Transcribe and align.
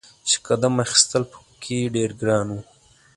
چې 0.27 0.35
قدم 0.47 0.73
اخیستل 0.85 1.23
په 1.31 1.39
کې 1.61 1.79
ډیر 1.95 2.11
ګران 2.21 2.47
و. 2.53 2.57